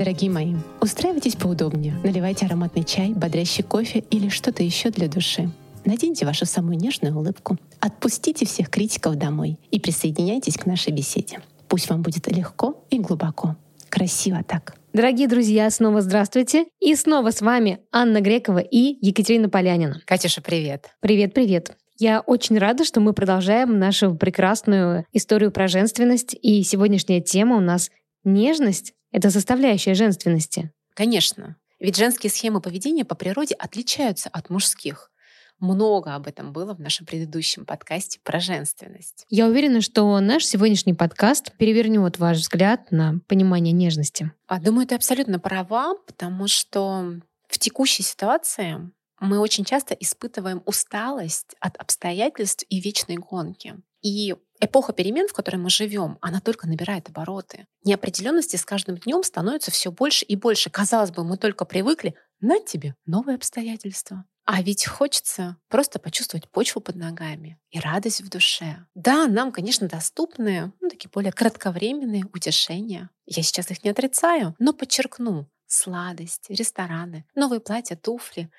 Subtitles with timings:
[0.00, 5.50] Дорогие мои, устраивайтесь поудобнее, наливайте ароматный чай, бодрящий кофе или что-то еще для души.
[5.84, 11.40] Наденьте вашу самую нежную улыбку, отпустите всех критиков домой и присоединяйтесь к нашей беседе.
[11.68, 13.56] Пусть вам будет легко и глубоко.
[13.90, 14.74] Красиво так.
[14.94, 16.64] Дорогие друзья, снова здравствуйте.
[16.80, 20.00] И снова с вами Анна Грекова и Екатерина Полянина.
[20.06, 20.88] Катюша, привет.
[21.00, 21.76] Привет, привет.
[21.98, 26.34] Я очень рада, что мы продолжаем нашу прекрасную историю про женственность.
[26.40, 27.90] И сегодняшняя тема у нас
[28.24, 30.72] нежность— это составляющая женственности.
[30.94, 31.56] Конечно.
[31.78, 35.10] Ведь женские схемы поведения по природе отличаются от мужских.
[35.58, 39.26] Много об этом было в нашем предыдущем подкасте про женственность.
[39.28, 44.32] Я уверена, что наш сегодняшний подкаст перевернет ваш взгляд на понимание нежности.
[44.46, 48.90] А думаю, ты абсолютно права, потому что в текущей ситуации
[49.20, 53.74] мы очень часто испытываем усталость от обстоятельств и вечной гонки.
[54.00, 57.66] И эпоха перемен, в которой мы живем, она только набирает обороты.
[57.84, 60.70] Неопределенности с каждым днем становится все больше и больше.
[60.70, 64.24] Казалось бы, мы только привыкли, на тебе новые обстоятельства.
[64.44, 68.84] А ведь хочется просто почувствовать почву под ногами и радость в душе.
[68.94, 73.10] Да, нам, конечно, доступны ну, такие более кратковременные утешения.
[73.26, 78.50] Я сейчас их не отрицаю, но подчеркну, сладости, рестораны, новые платья, туфли.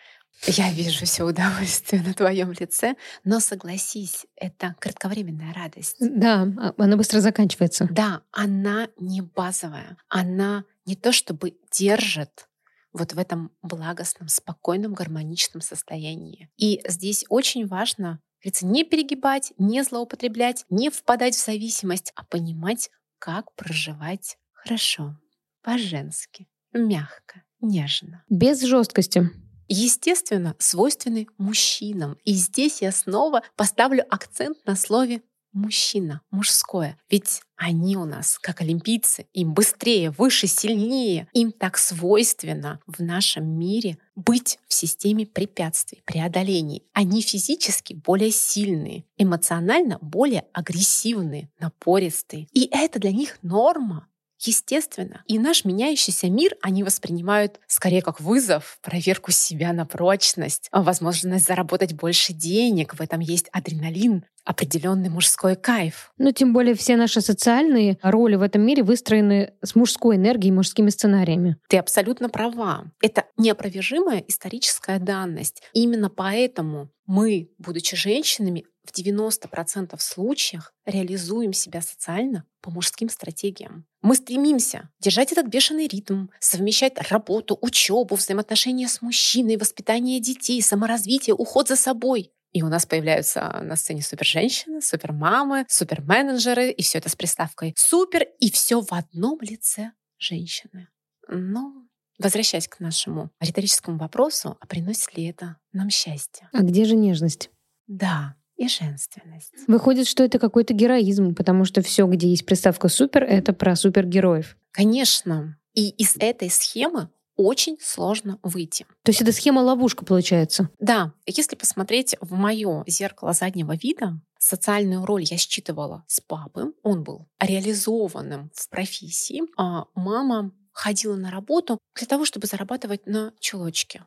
[0.48, 5.98] Я вижу все удовольствие на твоем лице, но согласись, это кратковременная радость.
[6.00, 7.88] Да, а, она быстро заканчивается.
[7.92, 9.98] Да, она не базовая.
[10.10, 12.48] Она не то чтобы держит
[12.92, 16.50] вот в этом благостном, спокойном, гармоничном состоянии.
[16.58, 22.90] И здесь очень важно говорится, не перегибать, не злоупотреблять, не впадать в зависимость, а понимать,
[23.20, 25.16] как проживать хорошо,
[25.62, 28.24] по-женски, мягко, нежно.
[28.30, 29.30] Без жесткости
[29.74, 32.18] естественно, свойственны мужчинам.
[32.24, 35.22] И здесь я снова поставлю акцент на слове
[35.54, 36.98] мужчина, мужское.
[37.10, 41.28] Ведь они у нас, как олимпийцы, им быстрее, выше, сильнее.
[41.34, 46.84] Им так свойственно в нашем мире быть в системе препятствий, преодолений.
[46.94, 52.48] Они физически более сильные, эмоционально более агрессивные, напористые.
[52.52, 54.08] И это для них норма.
[54.44, 55.24] Естественно.
[55.28, 61.94] И наш меняющийся мир они воспринимают скорее как вызов, проверку себя на прочность, возможность заработать
[61.94, 62.96] больше денег.
[62.96, 66.12] В этом есть адреналин, определенный мужской кайф.
[66.18, 70.90] Ну, тем более все наши социальные роли в этом мире выстроены с мужской энергией, мужскими
[70.90, 71.58] сценариями.
[71.70, 72.86] Ты абсолютно права.
[73.02, 75.62] Это неопровержимая историческая данность.
[75.74, 83.86] Именно поэтому мы, будучи женщинами, в 90% случаях реализуем себя социально по мужским стратегиям.
[84.02, 91.36] Мы стремимся держать этот бешеный ритм, совмещать работу, учебу, взаимоотношения с мужчиной, воспитание детей, саморазвитие,
[91.36, 92.32] уход за собой.
[92.52, 98.28] И у нас появляются на сцене супер-женщины, супер-мамы, супер-менеджеры, и все это с приставкой «супер»,
[98.40, 100.90] и все в одном лице женщины.
[101.30, 101.74] Но
[102.20, 106.50] возвращаясь к нашему риторическому вопросу, а приносит ли это нам счастье?
[106.54, 107.50] А где же нежность?
[107.88, 109.54] Да, и женственность.
[109.68, 114.56] Выходит, что это какой-то героизм, потому что все, где есть приставка супер, это про супергероев.
[114.72, 115.58] Конечно.
[115.74, 118.86] И из этой схемы очень сложно выйти.
[119.04, 120.70] То есть это схема-ловушка получается?
[120.80, 121.14] Да.
[121.26, 126.74] Если посмотреть в мое зеркало заднего вида, социальную роль я считывала с папы.
[126.84, 129.42] Он был реализованным в профессии.
[129.58, 134.06] А мама ходила на работу для того, чтобы зарабатывать на чулочке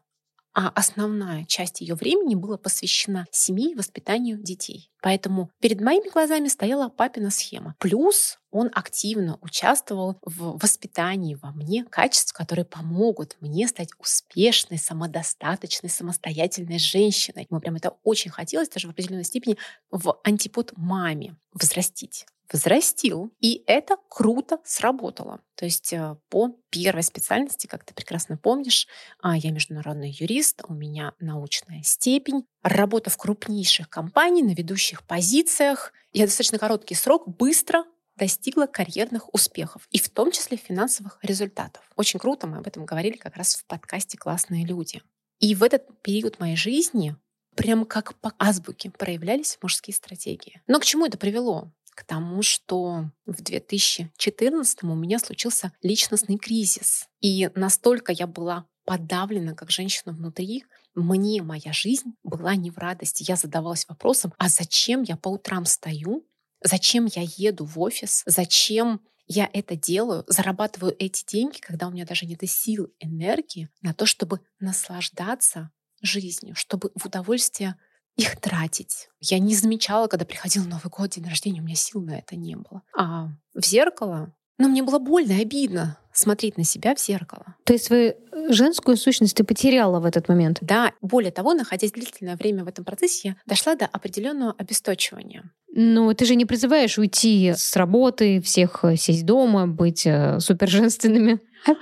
[0.55, 4.91] а основная часть ее времени была посвящена семье и воспитанию детей.
[5.03, 7.75] Поэтому перед моими глазами стояла папина схема.
[7.79, 15.91] Плюс он активно участвовал в воспитании во мне качеств, которые помогут мне стать успешной, самодостаточной,
[15.91, 17.49] самостоятельной женщиной.
[17.51, 19.59] Ему прям это очень хотелось, даже в определенной степени
[19.91, 23.33] в антипод маме взрастить взрастил.
[23.41, 25.41] И это круто сработало.
[25.55, 28.87] То есть э, по первой специальности, как ты прекрасно помнишь,
[29.21, 35.93] а, я международный юрист, у меня научная степень, работа в крупнейших компаниях на ведущих позициях.
[36.13, 37.85] Я достаточно короткий срок быстро
[38.17, 41.83] достигла карьерных успехов, и в том числе финансовых результатов.
[41.97, 45.03] Очень круто, мы об этом говорили как раз в подкасте «Классные люди».
[45.41, 47.17] И в этот период моей жизни
[47.57, 50.63] прямо как по азбуке проявлялись мужские стратегии.
[50.67, 51.73] Но к чему это привело?
[51.95, 57.09] К тому, что в 2014 у меня случился личностный кризис.
[57.21, 60.65] И настолько я была подавлена как женщина внутри,
[60.95, 63.25] мне моя жизнь была не в радости.
[63.27, 66.27] Я задавалась вопросом, а зачем я по утрам стою,
[66.63, 72.05] зачем я еду в офис, зачем я это делаю, зарабатываю эти деньги, когда у меня
[72.05, 75.71] даже нет сил, энергии на то, чтобы наслаждаться
[76.03, 77.77] жизнью, чтобы в удовольствие
[78.17, 79.09] их тратить.
[79.21, 82.57] Я не замечала, когда приходил Новый год, день рождения, у меня сил на это не
[82.57, 82.83] было.
[82.97, 87.57] А в зеркало, ну, мне было больно, обидно смотреть на себя в зеркало.
[87.65, 88.15] То есть свою
[88.49, 90.59] женскую сущность ты потеряла в этот момент?
[90.61, 95.51] Да, более того, находясь длительное время в этом процессе, я дошла до определенного обесточивания.
[95.75, 101.41] Но ты же не призываешь уйти с работы, всех э, сесть дома, быть э, суперженственными.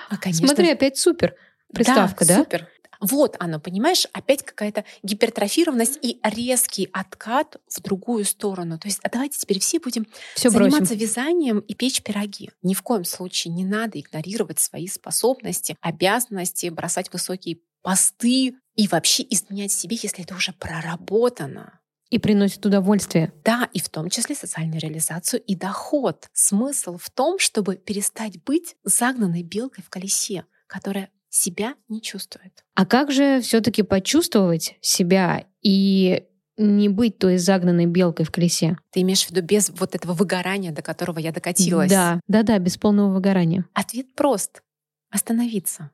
[0.09, 0.47] А, конечно.
[0.47, 1.35] Смотри, опять супер.
[1.75, 2.37] Приставка, да?
[2.37, 2.43] да?
[2.43, 2.69] Супер.
[3.03, 8.79] Вот оно, понимаешь, опять какая-то гипертрофированность и резкий откат в другую сторону.
[8.79, 10.07] То есть а давайте теперь все будем
[10.37, 10.99] Всё заниматься бросим.
[10.99, 12.51] вязанием и печь пироги.
[12.63, 19.27] Ни в коем случае не надо игнорировать свои способности, обязанности, бросать высокие посты и вообще
[19.29, 21.81] изменять себе, если это уже проработано.
[22.09, 23.33] И приносит удовольствие.
[23.45, 26.29] Да, и в том числе социальную реализацию и доход.
[26.33, 32.65] Смысл в том, чтобы перестать быть загнанной белкой в колесе, которая себя не чувствует.
[32.75, 36.25] А как же все-таки почувствовать себя и
[36.59, 38.77] не быть той загнанной белкой в колесе?
[38.91, 41.91] Ты имеешь в виду без вот этого выгорания, до которого я докатилась?
[41.91, 43.65] Да, да, да, без полного выгорания.
[43.73, 44.63] Ответ прост.
[45.11, 45.91] Остановиться.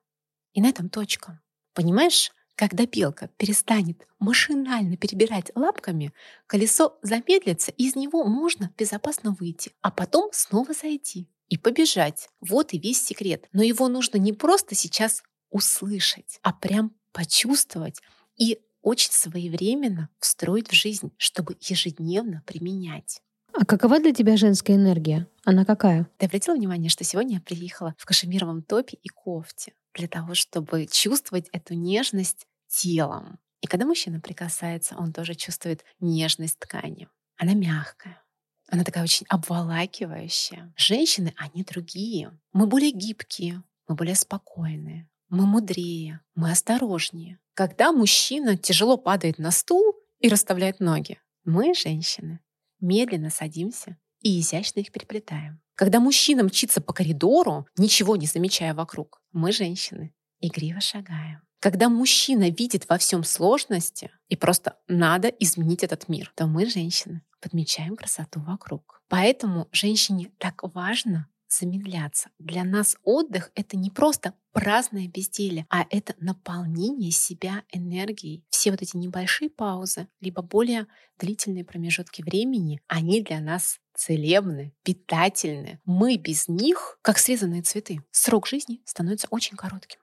[0.52, 1.40] И на этом точка.
[1.72, 6.12] Понимаешь, когда белка перестанет машинально перебирать лапками,
[6.48, 12.28] колесо замедлится, и из него можно безопасно выйти, а потом снова зайти и побежать.
[12.40, 13.46] Вот и весь секрет.
[13.52, 18.00] Но его нужно не просто сейчас услышать, а прям почувствовать
[18.36, 23.20] и очень своевременно встроить в жизнь, чтобы ежедневно применять.
[23.52, 25.26] А какова для тебя женская энергия?
[25.44, 26.08] Она какая?
[26.18, 30.86] Ты обратила внимание, что сегодня я приехала в кашемировом топе и кофте для того, чтобы
[30.86, 33.38] чувствовать эту нежность телом.
[33.60, 37.08] И когда мужчина прикасается, он тоже чувствует нежность ткани.
[37.36, 38.22] Она мягкая,
[38.70, 40.72] она такая очень обволакивающая.
[40.76, 42.38] Женщины, они другие.
[42.52, 47.38] Мы более гибкие, мы более спокойные, мы мудрее, мы осторожнее.
[47.54, 52.40] Когда мужчина тяжело падает на стул и расставляет ноги, мы, женщины,
[52.80, 55.60] медленно садимся и изящно их переплетаем.
[55.74, 61.42] Когда мужчина мчится по коридору, ничего не замечая вокруг, мы, женщины, игриво шагаем.
[61.60, 67.22] Когда мужчина видит во всем сложности и просто надо изменить этот мир, то мы, женщины,
[67.40, 69.02] подмечаем красоту вокруг.
[69.08, 72.30] Поэтому женщине так важно замедляться.
[72.38, 78.44] Для нас отдых— это не просто праздное безделие, а это наполнение себя энергией.
[78.50, 80.86] Все вот эти небольшие паузы, либо более
[81.18, 85.80] длительные промежутки времени, они для нас целебны, питательны.
[85.84, 88.00] Мы без них, как срезанные цветы.
[88.10, 90.00] Срок жизни становится очень коротким.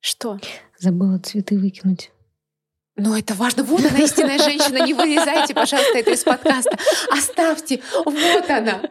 [0.00, 0.38] Что?
[0.78, 2.10] Забыла цветы выкинуть.
[2.96, 3.62] Но это важно.
[3.62, 4.84] Вот она, истинная женщина.
[4.84, 6.78] Не вырезайте, пожалуйста, это из подкаста.
[7.10, 7.82] Оставьте.
[8.04, 8.82] Вот она.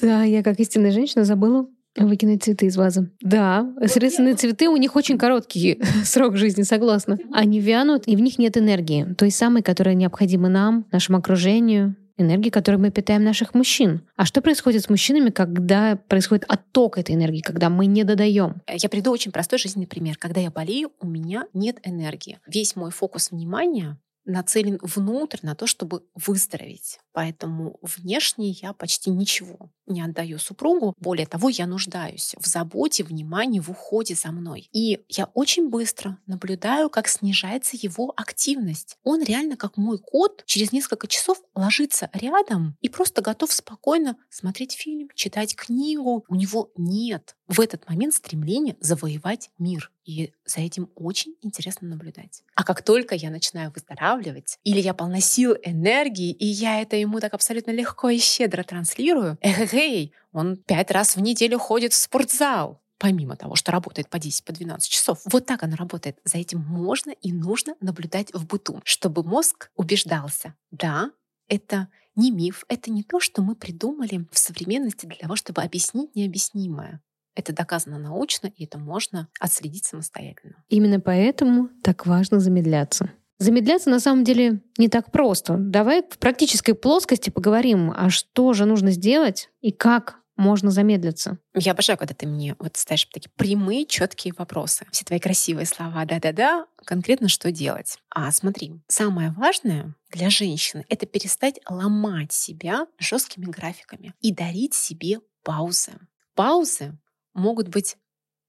[0.00, 1.66] Да, я как истинная женщина забыла
[1.96, 3.10] выкинуть цветы из вазы.
[3.20, 7.18] Да, срезанные цветы, у них очень короткий срок жизни, согласна.
[7.32, 12.50] Они вянут, и в них нет энергии, той самой, которая необходима нам, нашему окружению, энергии,
[12.50, 14.02] которой мы питаем наших мужчин.
[14.16, 18.56] А что происходит с мужчинами, когда происходит отток этой энергии, когда мы не додаем?
[18.68, 20.16] Я приду очень простой жизненный пример.
[20.18, 22.40] Когда я болею, у меня нет энергии.
[22.46, 23.96] Весь мой фокус внимания
[24.28, 27.00] нацелен внутрь на то, чтобы выздороветь.
[27.12, 30.94] Поэтому внешне я почти ничего не отдаю супругу.
[31.00, 34.68] Более того, я нуждаюсь в заботе, внимании, в уходе за мной.
[34.72, 38.96] И я очень быстро наблюдаю, как снижается его активность.
[39.02, 44.72] Он реально, как мой кот, через несколько часов ложится рядом и просто готов спокойно смотреть
[44.72, 46.24] фильм, читать книгу.
[46.28, 49.90] У него нет в этот момент стремления завоевать мир.
[50.04, 52.42] И за этим очень интересно наблюдать.
[52.54, 57.20] А как только я начинаю выздоравливать, или я полна сил, энергии, и я это ему
[57.20, 62.80] так абсолютно легко и щедро транслирую, эй, он пять раз в неделю ходит в спортзал,
[62.98, 65.20] помимо того, что работает по 10-12 по 12 часов.
[65.24, 66.18] Вот так она работает.
[66.24, 70.54] За этим можно и нужно наблюдать в быту, чтобы мозг убеждался.
[70.70, 71.12] Да,
[71.48, 76.14] это не миф, это не то, что мы придумали в современности для того, чтобы объяснить
[76.16, 77.00] необъяснимое.
[77.38, 80.56] Это доказано научно, и это можно отследить самостоятельно.
[80.68, 83.12] Именно поэтому так важно замедляться.
[83.38, 85.54] Замедляться на самом деле не так просто.
[85.56, 91.38] Давай в практической плоскости поговорим, а что же нужно сделать и как можно замедлиться.
[91.54, 94.86] Я обожаю, когда ты мне вот ставишь такие прямые, четкие вопросы.
[94.90, 97.98] Все твои красивые слова, да-да-да, конкретно что делать.
[98.10, 105.20] А смотри, самое важное для женщины— это перестать ломать себя жесткими графиками и дарить себе
[105.44, 105.92] паузы.
[106.34, 106.98] Паузы
[107.38, 107.96] могут быть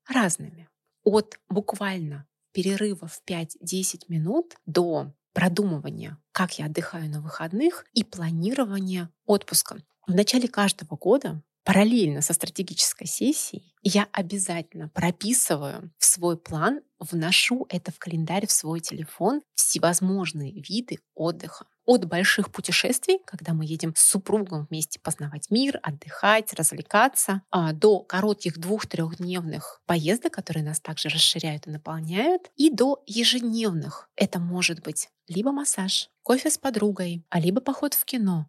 [0.08, 0.68] разными.
[1.04, 9.10] От буквально перерыва в 5-10 минут до продумывания, как я отдыхаю на выходных и планирования
[9.26, 9.78] отпуска.
[10.08, 17.68] В начале каждого года параллельно со стратегической сессией я обязательно прописываю в свой план, вношу
[17.70, 21.68] это в календарь, в свой телефон, всевозможные виды отдыха.
[21.90, 28.02] От больших путешествий, когда мы едем с супругом вместе познавать мир, отдыхать, развлекаться, а, до
[28.02, 34.08] коротких двух-трехдневных поездок, которые нас также расширяют и наполняют, и до ежедневных.
[34.16, 38.46] Это может быть либо массаж, кофе с подругой, а либо поход в кино.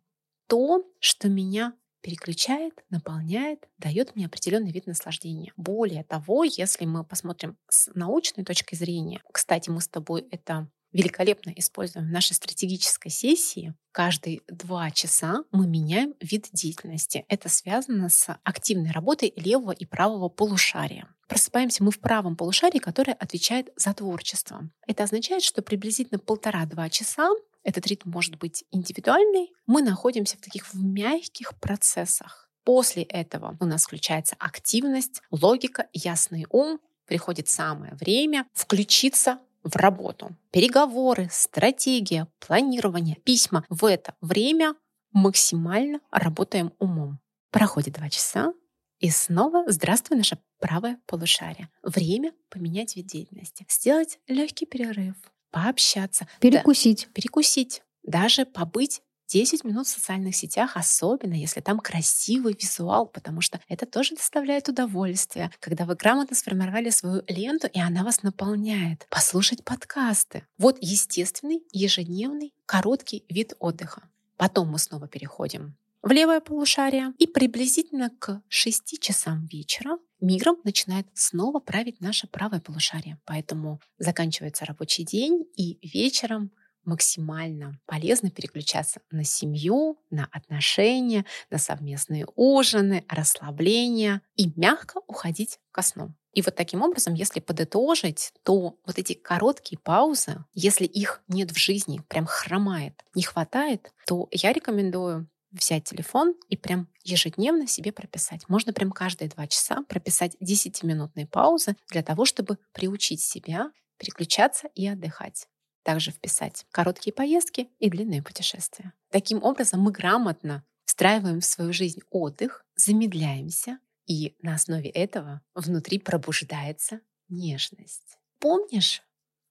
[0.47, 5.55] То, что меня переключает, наполняет, дает мне определенный вид наслаждения.
[5.57, 11.53] Более того, если мы посмотрим с научной точки зрения, кстати, мы с тобой это великолепно
[11.57, 13.75] используем в нашей стратегической сессии.
[13.93, 17.25] Каждые два часа мы меняем вид деятельности.
[17.29, 21.09] Это связано с активной работой левого и правого полушария.
[21.29, 24.69] Просыпаемся мы в правом полушарии, которое отвечает за творчество.
[24.87, 27.31] Это означает, что приблизительно полтора-два часа
[27.63, 29.53] этот ритм может быть индивидуальный.
[29.67, 32.49] Мы находимся в таких в мягких процессах.
[32.65, 36.81] После этого у нас включается активность, логика, ясный ум.
[37.07, 40.37] Приходит самое время включиться в работу.
[40.51, 43.65] Переговоры, стратегия, планирование, письма.
[43.69, 44.75] В это время
[45.13, 47.19] максимально работаем умом.
[47.51, 48.53] Проходит два часа,
[49.01, 51.71] и снова здравствуй, наше правое полушарие.
[51.83, 53.67] Время поменять вид деятельности.
[53.69, 55.17] Сделать легкий перерыв,
[55.51, 56.29] пообщаться.
[56.39, 57.07] Перекусить.
[57.07, 57.83] Да, перекусить.
[58.03, 63.87] Даже побыть 10 минут в социальных сетях, особенно если там красивый визуал, потому что это
[63.87, 69.07] тоже доставляет удовольствие, когда вы грамотно сформировали свою ленту, и она вас наполняет.
[69.09, 70.45] Послушать подкасты.
[70.59, 74.03] Вот естественный, ежедневный, короткий вид отдыха.
[74.37, 81.07] Потом мы снова переходим в левое полушарие, и приблизительно к 6 часам вечера миром начинает
[81.15, 83.19] снова править наше правое полушарие.
[83.27, 86.51] Поэтому заканчивается рабочий день, и вечером
[86.85, 95.83] максимально полезно переключаться на семью, на отношения, на совместные ужины, расслабление и мягко уходить ко
[95.83, 96.15] сну.
[96.33, 101.59] И вот таким образом, если подытожить, то вот эти короткие паузы, если их нет в
[101.59, 108.49] жизни, прям хромает, не хватает, то я рекомендую взять телефон и прям ежедневно себе прописать.
[108.49, 114.87] Можно прям каждые два часа прописать 10-минутные паузы для того, чтобы приучить себя переключаться и
[114.87, 115.49] отдыхать.
[115.83, 118.93] Также вписать короткие поездки и длинные путешествия.
[119.11, 125.99] Таким образом мы грамотно встраиваем в свою жизнь отдых, замедляемся, и на основе этого внутри
[125.99, 128.19] пробуждается нежность.
[128.39, 129.03] Помнишь,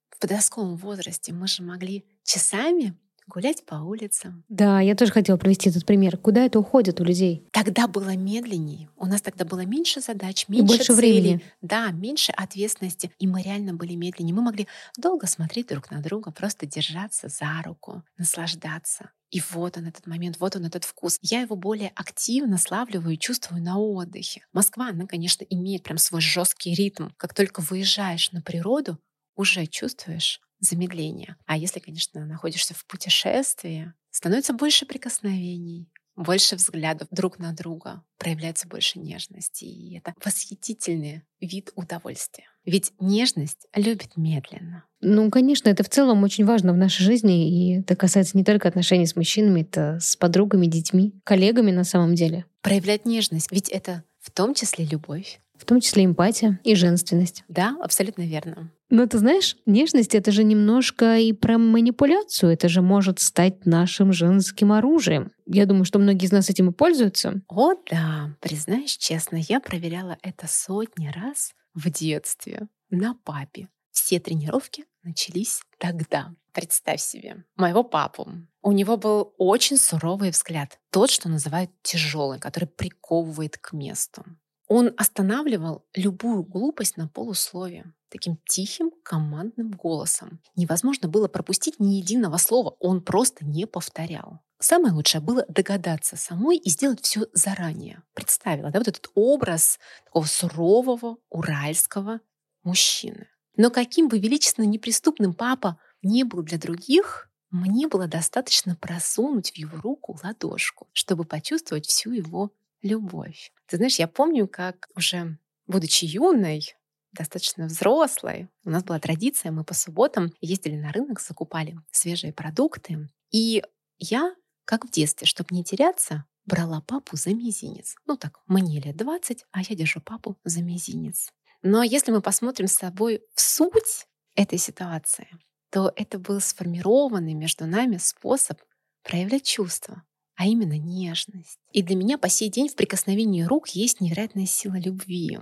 [0.10, 2.98] в подростковом возрасте мы же могли часами
[3.30, 4.44] гулять по улицам.
[4.50, 6.18] Да, я тоже хотела привести этот пример.
[6.18, 7.48] Куда это уходит у людей?
[7.52, 8.90] Тогда было медленнее.
[8.98, 11.22] У нас тогда было меньше задач, меньше и больше целей.
[11.22, 11.42] времени.
[11.62, 13.12] Да, меньше ответственности.
[13.20, 14.36] И мы реально были медленнее.
[14.36, 14.68] Мы могли
[14.98, 19.12] долго смотреть друг на друга, просто держаться за руку, наслаждаться.
[19.32, 21.20] И вот он этот момент, вот он этот вкус.
[21.22, 24.42] Я его более активно славливаю и чувствую на отдыхе.
[24.54, 27.10] Москва, она, конечно, имеет прям свой жесткий ритм.
[27.16, 28.98] Как только выезжаешь на природу,
[29.36, 31.36] уже чувствуешь замедление.
[31.46, 38.68] А если, конечно, находишься в путешествии, становится больше прикосновений, больше взглядов друг на друга, проявляется
[38.68, 39.64] больше нежности.
[39.64, 42.46] И это восхитительный вид удовольствия.
[42.66, 44.84] Ведь нежность любит медленно.
[45.00, 48.68] Ну, конечно, это в целом очень важно в нашей жизни, и это касается не только
[48.68, 52.46] отношений с мужчинами, это с подругами, детьми, коллегами на самом деле.
[52.62, 55.40] Проявлять нежность, ведь это в том числе любовь.
[55.60, 57.44] В том числе эмпатия и женственность.
[57.50, 58.72] Да, абсолютно верно.
[58.90, 62.54] Но ты знаешь, нежность— это же немножко и про манипуляцию.
[62.54, 65.32] Это же может стать нашим женским оружием.
[65.46, 67.42] Я думаю, что многие из нас этим и пользуются.
[67.50, 68.36] О, да.
[68.40, 73.68] Признаюсь честно, я проверяла это сотни раз в детстве на папе.
[73.92, 76.34] Все тренировки начались тогда.
[76.54, 78.32] Представь себе, моего папу.
[78.62, 80.80] У него был очень суровый взгляд.
[80.90, 84.24] Тот, что называют тяжелый, который приковывает к месту.
[84.70, 90.40] Он останавливал любую глупость на полусловие таким тихим командным голосом.
[90.56, 94.40] Невозможно было пропустить ни единого слова, он просто не повторял.
[94.60, 98.04] Самое лучшее было догадаться самой и сделать все заранее.
[98.14, 102.20] Представила, да, вот этот образ такого сурового уральского
[102.64, 103.28] мужчины.
[103.56, 109.56] Но каким бы величественно неприступным папа не был для других, мне было достаточно просунуть в
[109.56, 113.52] его руку ладошку, чтобы почувствовать всю его любовь.
[113.68, 116.76] Ты знаешь, я помню, как уже будучи юной,
[117.12, 123.10] достаточно взрослой, у нас была традиция, мы по субботам ездили на рынок, закупали свежие продукты.
[123.32, 123.64] И
[123.98, 127.96] я, как в детстве, чтобы не теряться, брала папу за мизинец.
[128.06, 131.32] Ну так, мне лет 20, а я держу папу за мизинец.
[131.62, 135.28] Но если мы посмотрим с собой в суть этой ситуации,
[135.70, 138.60] то это был сформированный между нами способ
[139.04, 140.04] проявлять чувства
[140.40, 141.60] а именно нежность.
[141.74, 145.38] И для меня по сей день в прикосновении рук есть невероятная сила любви.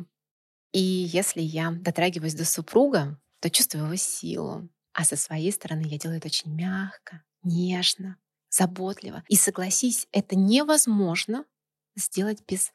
[0.74, 4.68] И если я дотрагиваюсь до супруга, то чувствую его силу.
[4.94, 8.18] А со своей стороны я делаю это очень мягко, нежно,
[8.50, 9.24] заботливо.
[9.28, 11.46] И согласись, это невозможно
[11.96, 12.72] сделать без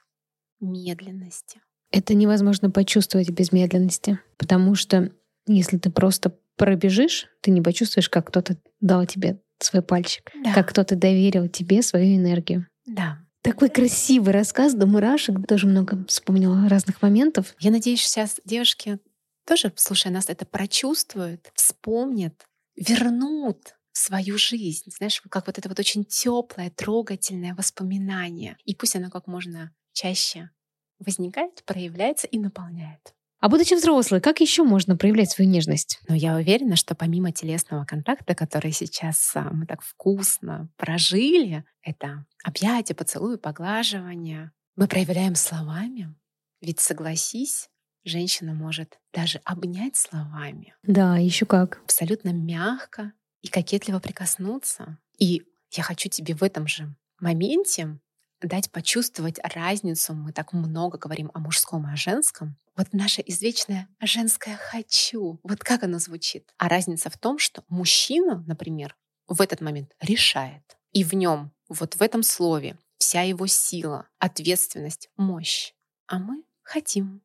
[0.61, 1.61] медленности.
[1.91, 5.11] Это невозможно почувствовать без медленности, потому что
[5.49, 10.53] если ты просто пробежишь, ты не почувствуешь, как кто-то дал тебе свой пальчик, да.
[10.55, 12.67] как кто-то доверил тебе свою энергию.
[12.87, 13.19] Да.
[13.43, 15.47] Такой красивый рассказ до мурашек.
[15.49, 17.55] Тоже много вспомнила разных моментов.
[17.59, 19.01] Я надеюсь, сейчас девушки
[19.45, 26.05] тоже, слушая нас, это прочувствуют, вспомнят, вернут свою жизнь, знаешь, как вот это вот очень
[26.05, 28.57] теплое, трогательное воспоминание.
[28.65, 30.51] И пусть оно как можно чаще
[30.99, 33.15] возникает, проявляется и наполняет.
[33.43, 35.99] А будучи взрослой, как еще можно проявлять свою нежность?
[36.07, 42.25] Но я уверена, что помимо телесного контакта, который сейчас а, мы так вкусно прожили, это
[42.45, 46.15] объятия, поцелуи, поглаживание, мы проявляем словами.
[46.61, 47.69] Ведь согласись,
[48.05, 50.77] женщина может даже обнять словами.
[50.85, 51.81] Да, еще как.
[51.83, 54.99] Абсолютно мягко и кокетливо прикоснуться.
[55.19, 57.99] И я хочу тебе в этом же моменте
[58.47, 60.15] дать почувствовать разницу.
[60.15, 62.57] Мы так много говорим о мужском и о женском.
[62.77, 65.41] Вот наше извечное женское «хочу».
[65.43, 66.53] Вот как оно звучит?
[66.59, 68.97] А разница в том, что мужчина, например,
[69.29, 70.63] в этот момент решает.
[70.93, 75.75] И в нем, вот в этом слове, вся его сила, ответственность, мощь.
[76.07, 77.23] А мы хотим.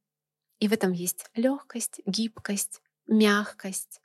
[0.59, 4.01] И в этом есть легкость, гибкость, мягкость.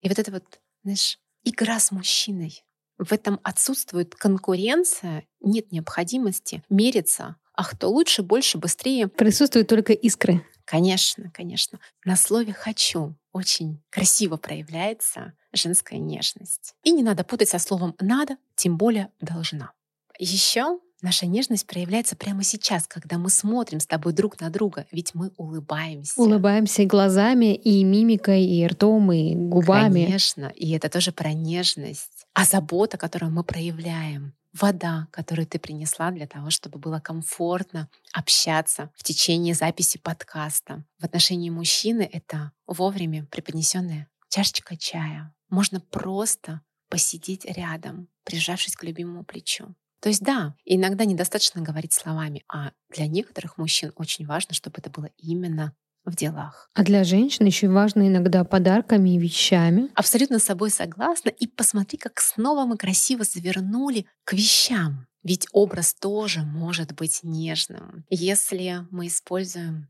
[0.00, 2.64] И вот это вот, знаешь, игра с мужчиной.
[2.98, 9.08] В этом отсутствует конкуренция, нет необходимости мериться, а кто лучше, больше, быстрее.
[9.08, 10.44] Присутствуют только искры.
[10.64, 11.80] Конечно, конечно.
[12.04, 16.74] На слове «хочу» очень красиво проявляется женская нежность.
[16.82, 19.72] И не надо путать со словом «надо», тем более «должна».
[20.18, 25.14] Еще Наша нежность проявляется прямо сейчас, когда мы смотрим с тобой друг на друга, ведь
[25.14, 26.20] мы улыбаемся.
[26.20, 30.04] Улыбаемся и глазами, и мимикой, и ртом, и губами.
[30.04, 32.26] Конечно, и это тоже про нежность.
[32.34, 38.90] А забота, которую мы проявляем, вода, которую ты принесла для того, чтобы было комфортно общаться
[38.96, 40.84] в течение записи подкаста.
[40.98, 45.32] В отношении мужчины это вовремя преподнесенная чашечка чая.
[45.48, 49.74] Можно просто посидеть рядом, прижавшись к любимому плечу.
[50.00, 54.90] То есть да, иногда недостаточно говорить словами, а для некоторых мужчин очень важно, чтобы это
[54.90, 56.70] было именно в делах.
[56.74, 59.90] А для женщин еще важно иногда подарками и вещами.
[59.94, 61.28] Абсолютно с собой согласна.
[61.30, 65.06] И посмотри, как снова мы красиво завернули к вещам.
[65.22, 68.04] Ведь образ тоже может быть нежным.
[68.08, 69.88] Если мы используем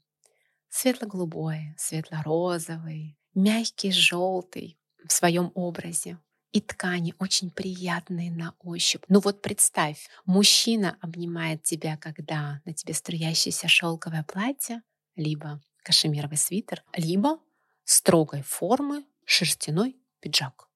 [0.71, 6.19] светло-голубой, светло-розовый, мягкий желтый в своем образе,
[6.53, 9.03] и ткани очень приятные на ощупь.
[9.09, 14.83] Ну вот представь, мужчина обнимает тебя, когда на тебе струящееся шелковое платье,
[15.17, 17.39] либо кашемировый свитер, либо
[17.85, 20.68] строгой формы шерстяной пиджак.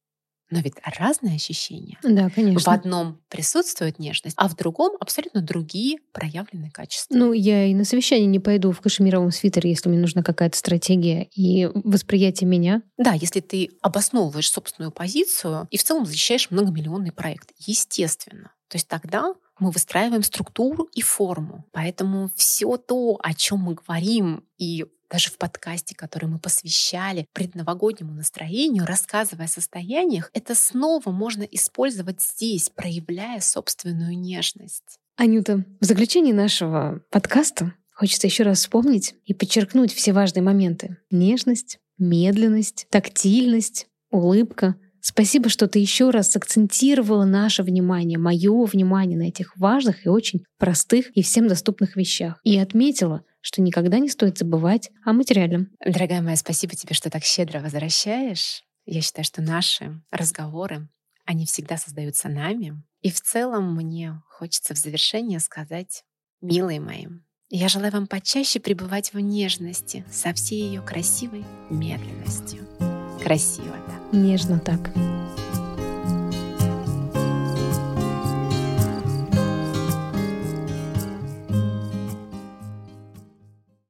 [0.52, 1.98] Но ведь разные ощущения.
[2.02, 2.60] Да, конечно.
[2.60, 7.14] В одном присутствует нежность, а в другом абсолютно другие проявленные качества.
[7.16, 11.22] Ну, я и на совещание не пойду в кашемировом свитере, если мне нужна какая-то стратегия
[11.34, 12.82] и восприятие меня.
[12.98, 18.52] Да, если ты обосновываешь собственную позицию и в целом защищаешь многомиллионный проект, естественно.
[18.68, 21.64] То есть тогда мы выстраиваем структуру и форму.
[21.72, 28.14] Поэтому все то, о чем мы говорим, и даже в подкасте, который мы посвящали предновогоднему
[28.14, 34.98] настроению, рассказывая о состояниях, это снова можно использовать здесь, проявляя собственную нежность.
[35.16, 40.96] Анюта, в заключении нашего подкаста хочется еще раз вспомнить и подчеркнуть все важные моменты.
[41.10, 44.76] Нежность, медленность, тактильность, улыбка.
[45.02, 50.44] Спасибо, что ты еще раз акцентировала наше внимание, мое внимание на этих важных и очень
[50.58, 52.40] простых и всем доступных вещах.
[52.44, 55.68] И отметила, что никогда не стоит забывать о материальном.
[55.84, 58.62] Дорогая моя, спасибо тебе, что так щедро возвращаешь.
[58.86, 60.88] Я считаю, что наши разговоры,
[61.26, 62.82] они всегда создаются нами.
[63.02, 66.04] И в целом мне хочется в завершение сказать,
[66.40, 67.06] милые мои,
[67.50, 72.66] я желаю вам почаще пребывать в нежности со всей ее красивой медленностью.
[73.22, 74.18] Красиво, да?
[74.18, 74.80] Нежно так.